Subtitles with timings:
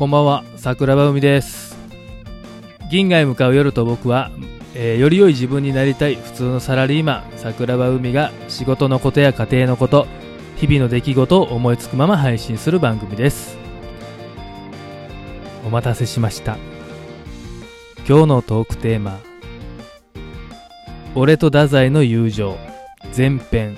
[0.00, 1.76] こんばんは、桜庭海です。
[2.90, 4.30] 銀河へ向かう夜と僕は、
[4.74, 10.06] えーより良い自分になりたい普通のサラリーマン、桜庭海が仕事のことや家庭のこと、
[10.56, 13.58] 日々の出来事を思いつくまま配信する番組です。
[15.66, 16.56] お待たせしました。
[18.08, 19.20] 今日のトークテーマ、
[21.14, 22.56] 俺と太宰の友情、
[23.14, 23.76] 前編。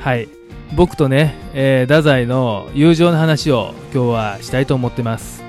[0.00, 0.39] はい。
[0.74, 5.42] 僕とね、えー太宰の友情の話を今日はしたいと思ってます。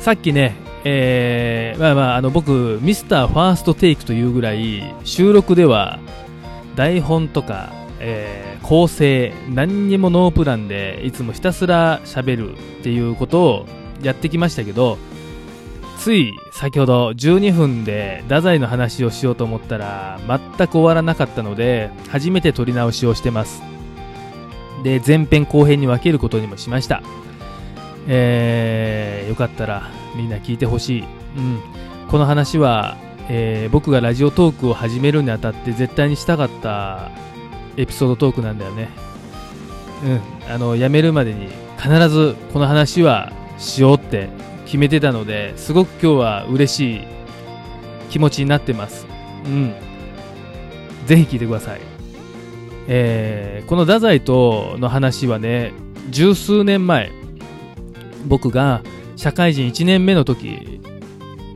[0.00, 6.00] さっきね、えーまあまあ、あの僕、ミスターファーストテイクというぐらい、収録では
[6.74, 13.66] 台本とか、えー構成、何にもノープランで、いつもひたすら喋るっていうことを
[14.02, 14.98] やってきましたけど、
[16.02, 23.62] つい先ほど12分で太宰の話をしようと思ったら全く終わらなかったので初めて撮り直しをしてます。
[24.82, 27.04] で前編後編に分けることにもしました。
[28.08, 31.04] えー、よかったらみんな聞いてほしい、
[31.36, 31.60] うん、
[32.10, 32.96] この話は、
[33.28, 37.12] えー僕がラジオトークを始めるにあたって絶対にしたかった
[37.76, 38.88] エピソードトークなんだよね。
[40.04, 40.52] うん。
[40.52, 41.46] あの辞めるまでに
[41.80, 44.30] 必ずこの話はしようって
[44.72, 47.00] 決めてたのですごく今日は嬉しい
[48.08, 49.06] 気持ちになってます。
[49.44, 49.74] うん。
[51.04, 51.80] ぜひ聞いてください。
[52.88, 55.72] えーこの太宰との話はね
[56.08, 57.12] 十数年前
[58.26, 58.82] 僕が
[59.16, 60.80] 社会人1年目の時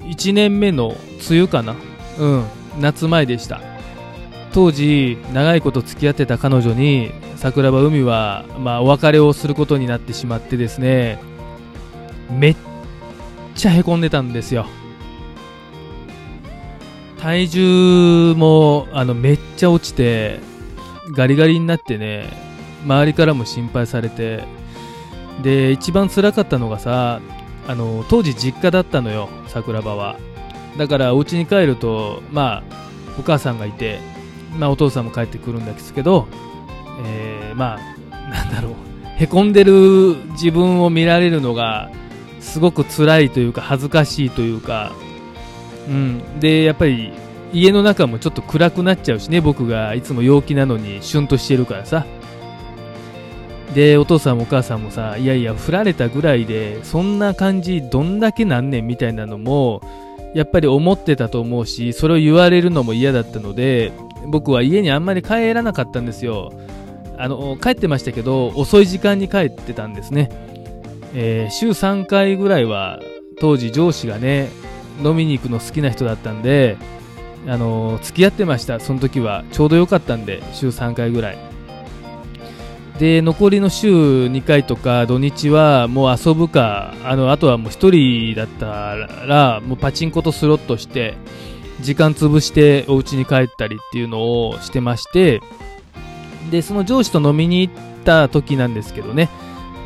[0.03, 0.95] 1年目の
[1.30, 1.75] 梅雨かな。
[2.19, 2.45] うん。
[2.78, 3.62] 夏前でした。
[4.53, 11.19] 当時長いこと付き合ってた彼女に桜庭海は、まあ、お別れをすることになってしまってですね
[12.30, 12.56] めっ
[13.57, 14.67] ちゃへこんでたんですよ。
[17.19, 20.39] 体重もあのめっちゃ落ちて
[21.17, 22.31] ガリガリになってね
[22.85, 24.45] 周りからも心配されて
[25.42, 27.20] で一番辛かったのがさ
[27.67, 30.17] あの当時実家だったのよ桜庭は。
[30.79, 32.77] だからお家に帰るとまあ
[33.19, 33.98] お母さんがいて、
[34.59, 36.29] まあ、お父さんも帰ってくるんですけど、
[37.05, 37.97] えーまあ
[38.30, 38.73] なんだろう
[39.17, 41.91] へこんでる自分を見られるのが
[42.46, 44.92] すごく辛いというか恥ずかしいというか、
[45.89, 47.12] うん、でやっぱり
[47.52, 52.06] 家の中もちょっと暗くなっちゃうしね僕がいつも陽気なのにシュンとしてるからさ。
[53.74, 59.83] でお父さんもお母さんもさいやいや振られたぐらいでそんな感じどんだけなんねんみたいなのも
[60.33, 63.92] やっぱり思ってたと思うしそれを言われるのも嫌だったので
[64.29, 66.52] 僕は家にあんまり帰らなかったんですよ。
[67.18, 70.30] あの帰ってましたけど遅い時間に帰ってたんですね、
[71.14, 73.00] えー週3回ぐらいは
[73.40, 74.48] 当時上司がね
[75.02, 76.77] 飲みに行くの好きな人だったんで
[77.46, 78.80] あの付き合ってました。
[78.80, 81.39] その時はちょうど良かったんで週3回ぐらい。
[82.98, 88.96] で残りの週2回とか土日はもう遊ぶかあのあとはもう1人だった
[89.27, 91.14] らもうパチンコとスロットして
[91.83, 95.42] 時間潰してお家に帰ったりっていうのをしてまして
[96.50, 97.74] でその上司と飲みに行っ
[98.05, 99.28] た時なんですけどね。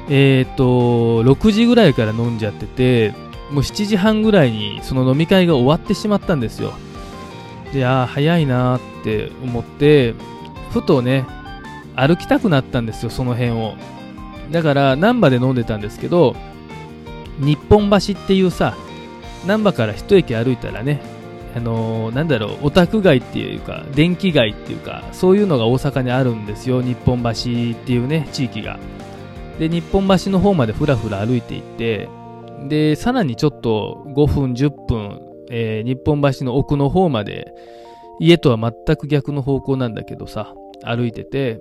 [0.09, 3.15] えっ、と6時ぐらいから飲んじゃってて
[3.51, 6.73] もう7時半ぐらいにその飲み会が終わってしまったんですよ。
[7.73, 10.15] でああ早いなって思って
[10.73, 11.27] ふとね
[11.97, 13.75] 歩きたくなったんですよその辺を。
[14.51, 16.35] だから難波で飲んでたんですけど
[17.39, 18.77] 日本橋っていうさ
[19.47, 21.01] 難波から一駅歩いたらね
[21.55, 28.79] あのーなんだろうオタク街っていうか電気街っていうかそういうのが大阪にあるんですよ日本橋っていうね地域が。
[29.61, 32.09] で日本橋の方までふらふら歩いていって
[32.67, 37.53] でさらにちょっと5分10分、えー日本橋の奥の方まで
[38.21, 41.61] 家とは全く逆の方向なんだけどさ歩いてて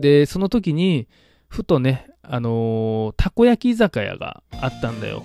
[0.00, 1.08] でその時に
[1.48, 5.24] ふとねあのーたこ焼き居酒屋があったんだよ。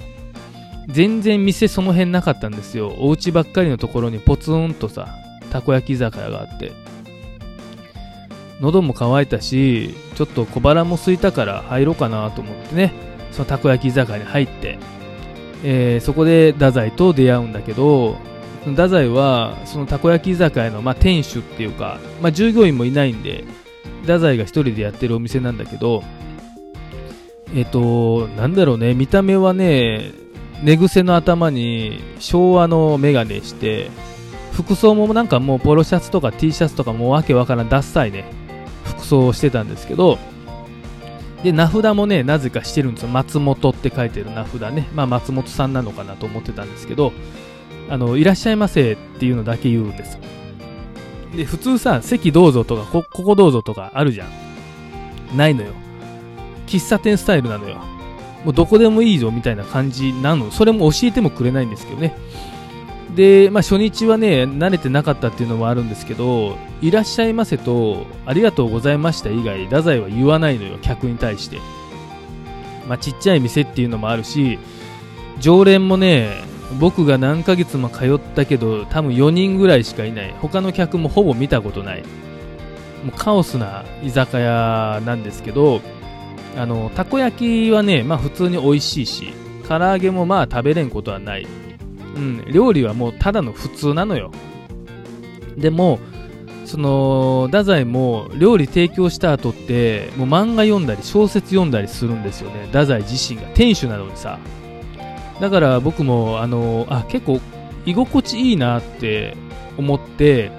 [0.88, 2.94] 全然店その辺なかったんですよ。
[3.00, 5.08] お家ばっかりのところにポツンとさ
[5.52, 6.72] たこ焼き居酒屋があって。
[8.61, 12.93] 喉も渇いたしちょっと小腹も空いたから入ろうかなと思ってね。
[13.35, 14.79] そのたこ焼き居酒屋に入って、
[15.63, 18.17] えーそこで太宰と出会うんだけど
[18.66, 23.43] 太宰はそのたこ焼き居酒屋の、まあ、店主っていうか、まあ、従業員もいないんで
[24.03, 26.02] 太宰が一人でやってるお店なんだけど
[27.53, 28.93] えっ、となんだろうね。
[28.93, 30.11] 見た目はね
[30.63, 33.91] 寝癖の頭に昭和のメガネして
[34.53, 38.45] 服装もなんかもうポロシャツとか T シャツとかもうわけわからんダッサいね。
[38.97, 40.18] 服装をしてたんですけど
[41.44, 43.09] で名札もねなぜかしてるんですよ。
[43.09, 44.88] 松本って書いてる名札ね。
[44.96, 47.14] まあ松本さんなのかなと思ってたんですけど
[47.90, 50.18] あのいらっしゃいませっていうのだけ言うんです
[51.36, 55.38] で普通さ席どうぞとかこここどうぞとかあるじゃん。
[55.38, 55.74] ないのよ。
[56.68, 57.78] 喫茶店スタイルなのよ。
[58.44, 60.52] もうどこでもいいぞみたいな感じなの。
[60.52, 62.16] それも教えてもくれないんですけどね。
[63.13, 71.59] で、まあ、初日はね、慣れてなかったっていうのもあるんですけど、いらっしゃいませと、ありがとうございました以外、太宰は言わないのよ、客に対して。
[72.87, 74.59] まあ、ちっちゃい店っていうのもあるし、
[75.40, 76.43] 常連もね、
[76.79, 80.34] 僕が何ヶ月も通ったけど、多分4人ぐらいしかいない。
[80.41, 82.03] 他の客もほぼ見たことない。
[83.03, 85.81] もうカオスな居酒屋なんですけど、
[86.57, 89.34] あの、たこ焼きはね、まあ普通に美味しいし、
[89.67, 91.47] 唐揚げもまあ食べれんことはない。
[92.16, 94.32] うん、料理はもうただの普通なのよ。
[95.58, 96.00] でも、
[96.66, 102.66] その、太宰も料理提供した後って、もう漫画読んだり小説読んだりするんですよね。
[102.67, 103.47] 太宰自身が。
[103.53, 104.40] 店主なのにさ。
[105.40, 107.40] だから僕も、あの、あ、結構
[107.85, 109.35] 居心地いいなって
[109.78, 110.52] 思って、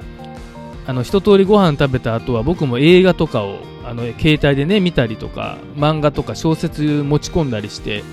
[0.87, 8.05] あの、一通りご飯食べた後は僕も映画とかを、あの、携帯でね、見たりとか、漫画とか小説持ち込んだりして、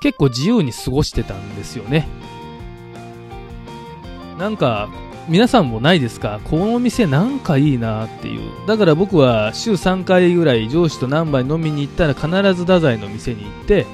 [0.00, 2.06] 結構自由に過ごしてたんですよね。
[4.38, 4.88] なんか、
[5.28, 6.40] 皆さんもないですか？
[6.44, 8.50] この店なんかいいなっていう。
[8.66, 13.84] だから僕は週3回ぐらい上司と何杯飲みに行ったら必ず太宰の店に行って、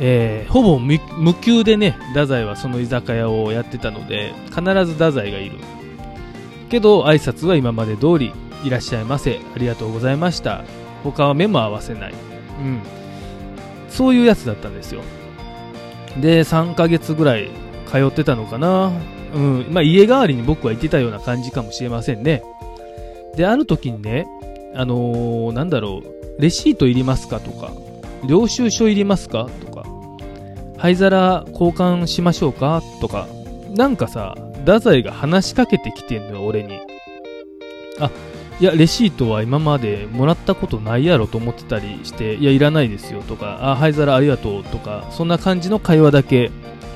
[0.00, 0.98] えー、ほぼ無
[1.34, 5.56] 給でね、太宰はその居酒屋をやってたので、必ず太宰がいる。
[6.68, 8.32] けど、挨拶は今まで通り、
[8.62, 10.64] いらっしゃいませ、ありがとうございました。
[11.04, 12.12] 他は目も合わせない。
[12.12, 12.14] う
[12.62, 12.80] ん。
[13.88, 15.00] そういうやつだったんですよ。
[16.20, 17.48] で、3ヶ月ぐらい
[17.90, 18.92] 通ってたのかな。
[19.34, 19.66] うん。
[19.70, 22.42] まあ、家代わりに僕は行ってたような感じかもしれませんね。
[23.36, 24.26] で、ある時にね、
[24.74, 27.72] あのー、なんだろう、レシートいりますかとか、
[28.26, 29.84] 領収書いりますかとか、
[30.78, 33.26] 灰皿交換しましょうかとか、
[33.70, 36.78] なんかさ、太宰が話しかけてきてんのよ、俺に。
[37.98, 38.10] あ、
[38.60, 46.50] いや、レシートは今までもらったことないやろと思ってたりして、いや、いらないですよとか、あ、灰皿ありがとうとか、そんな感じの会話だけ、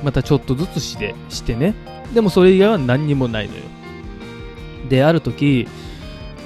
[0.05, 1.73] またちょっとずつして、してね。
[2.13, 3.61] でもそれ以外は何にもないのよ。
[4.87, 5.67] で、ある時、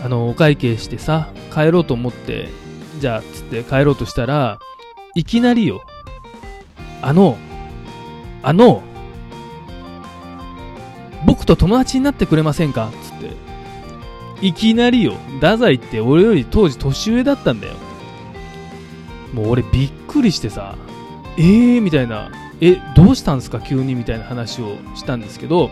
[0.02, 2.48] あの、お会計してさ、帰ろうと思って、
[3.00, 4.60] じゃあ、つって帰ろうとしたら、
[5.14, 5.84] いきなりよ、
[7.02, 7.38] あの、
[8.44, 8.82] あの、
[11.26, 12.90] 僕と友達になってくれませんか？
[13.04, 13.34] つって。
[14.42, 15.16] いきなりよ。
[15.42, 17.74] 太宰って俺より当時年上だったんだよ。
[19.34, 20.76] もう俺びっくりしてさ、
[21.38, 23.62] えーみたいな、え、どうしたんですか？
[23.62, 25.70] 急にみたいな話をしたんですけど、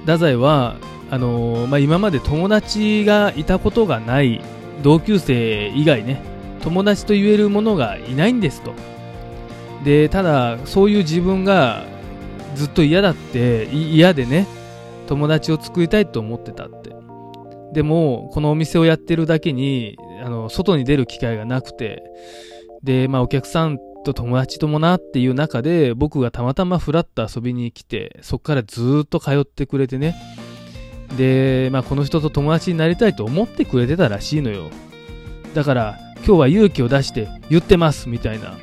[0.00, 0.76] 太宰は、
[1.10, 4.40] あのー、まあ、今まで友達がいたことがない
[4.82, 6.20] 同級生以外ね、
[6.62, 8.72] 友達と言える者がいないんですと。
[9.84, 11.84] で、ただ、そういう自分が
[12.54, 14.46] ずっと嫌だって、嫌でね、
[15.06, 16.90] 友達を作りたいと思ってたって。
[17.72, 22.02] でも、このお店をやってるだけに、あの、外に出る機会がなくて、
[22.82, 30.16] で、まあお客さんと友達ともなっていう中で、僕がたまたまフラッと遊びに来て、そっからずっと通ってくれてね。
[31.16, 34.70] で、まあこの人と友達になりたいと思ってくれてたらしいのよ。
[35.54, 38.58] だから、今日は勇気を出して言ってますみたいな。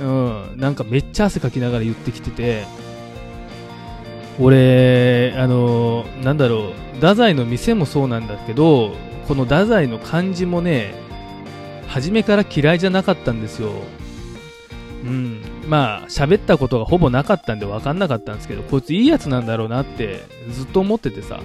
[0.00, 2.64] うん、なんかめっちゃ汗かきながら言ってきてて、
[4.40, 8.96] 俺、あの、なんだろう、太宰の店もそうなんだけど、
[9.28, 10.94] この太宰の感じもね、
[11.86, 13.70] 初めから嫌いじゃなかったんですよ。
[15.04, 15.40] うん。
[15.68, 21.40] まあ、喋ったことがほぼなかったんで分かんなかったんですけど、こいついいやつなんだろうなってずっと思っててさ。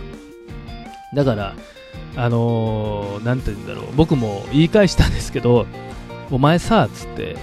[1.14, 1.54] だから、
[2.16, 5.66] あのー、て言うんだろう、僕も言い返したんですけど、
[6.32, 7.36] お前さっ、つって、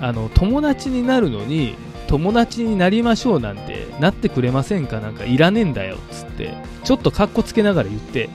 [0.00, 1.76] あの、友達になるのに、
[2.08, 5.00] 友達になりましょうなんてなってくれませんか？
[5.00, 6.54] なんかいらねえんだよっ、つって、
[6.84, 8.28] ちょっとカッコつけながら言って、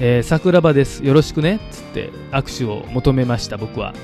[0.00, 3.94] えー、桜庭です、よろしくねっ、つって握手を求めました、僕は。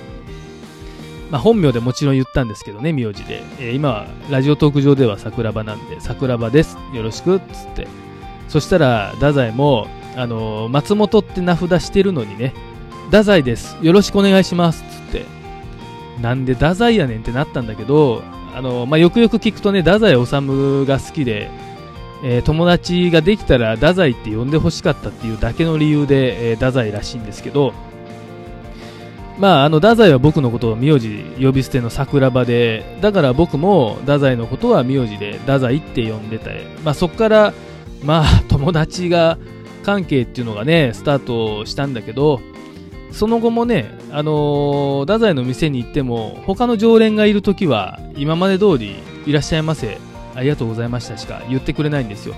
[1.30, 3.42] まあ、本名でもちろん言ったんですけどね、名字で。
[3.58, 7.86] えー、今はラジオトーク上では桜庭なんで、桜庭です、よろしく、っつって。
[8.48, 12.52] そしたら、太宰も、あのー、松本って名札してるのにね、
[13.06, 15.24] 太宰です、よろしくお願いします、つって。
[16.20, 18.22] なんで太宰やねんってなったんだけど、
[18.54, 21.48] あの、まあ、よくよく聞くとね、太宰治が好きで、
[22.24, 27.72] え、友達ができたら太宰って呼んでほしかったっていうだけの理由で、え、太宰らしいんですけど、
[29.40, 37.54] まあ、あの、太宰は僕のことを名字呼び捨ての桜庭で、だから僕も太宰のことは名字で太宰って呼んでて、まあそこから、
[38.04, 39.38] まあ 友達が
[39.82, 42.40] 関係っていうのがね、スタートしたんだけど、
[43.12, 49.98] その後もね、あのー、太宰の店に行っても、他の常連がいるときは、今まで通り、いらっしゃいませ、
[50.34, 52.34] ありがとうございましたしか言ってくれないんですよ。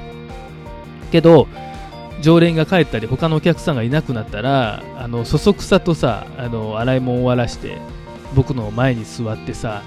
[1.11, 1.49] けど、
[2.23, 7.79] 常連が帰ったり、他のお客さんがいなくなったら、あの、そそくさとさ、あの、洗い物を終わらして、
[8.35, 9.83] 僕の前に座ってさ、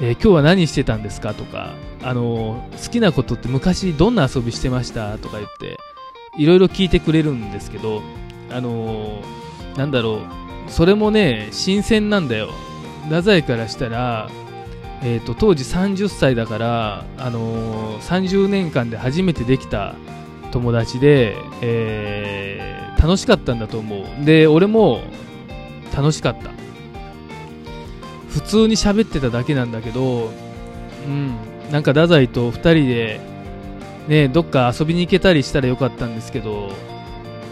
[0.00, 5.16] えー、今日は何してたんですかとか、あの、好きなことって昔どんな遊びしてました？
[5.18, 5.78] とか言って、
[6.36, 8.02] いろいろ聞いてくれるんですけど、
[8.50, 9.22] あの、
[9.76, 12.50] なんだろう、それもね、新鮮なんだよ。
[13.04, 14.28] 太宰からしたら、
[15.02, 19.94] えーと、当時30歳だから、あのー、30年間で初めてできた
[20.54, 24.24] 友達で、えー、楽しかったんだと思う。
[24.24, 25.00] で俺も
[25.94, 26.50] 楽しかった。
[28.28, 30.30] 普通に喋ってただけなんだけど
[31.06, 31.34] うん。
[31.72, 33.20] なんか太宰と2人で
[34.06, 36.70] ねどっか遊びに行けたりしたらよかったんですけど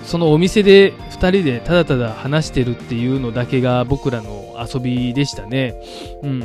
[0.05, 5.75] そのお店で2人でただただ話してるっていうのだけが僕らの遊びでしたね。
[6.23, 6.41] うん。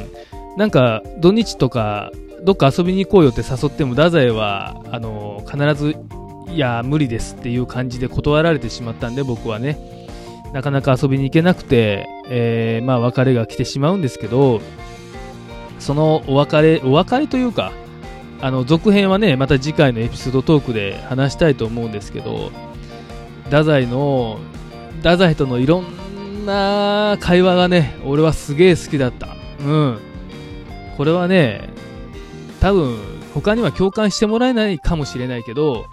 [0.58, 2.12] なんか土日とか
[2.44, 5.96] どっか遊びに行こうよって誘っても太宰はあの必ず
[6.50, 9.77] いや無理ですっていう感じで断られてしまったんで僕はね。
[10.54, 14.62] なかなか遊びに行けなくて、えー、まあ別れが来てしまうんですけど
[15.77, 17.74] そのお別れお別れというか
[18.39, 22.51] あの続編はねまた次回のエピソードトークで話したいと思うんですけど
[23.44, 24.39] 太宰の
[25.00, 29.27] 太宰とのいろんな会話がね俺はすげえ好きだった。
[29.60, 30.00] うん。
[30.98, 31.70] これはね、
[32.60, 32.98] 多分
[33.34, 35.86] 他には共感してもらえないかもしれないけど、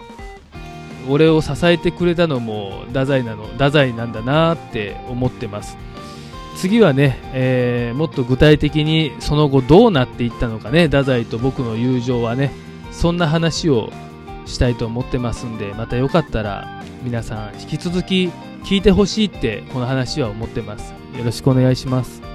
[1.09, 5.77] 俺を支えてくれたのも太宰なの、太宰なんだなって思ってます。
[6.55, 12.51] 次はね、えー、もっと具体的にその後どうなっていったのかね、太宰と僕の友情はね、
[12.91, 13.91] そんな話を
[14.45, 18.31] したいと思ってますんで、またよかったら皆さん引き続き
[18.63, 20.93] 聞いてほしいってこの話は思ってます。
[21.17, 22.34] よろしくお願いします。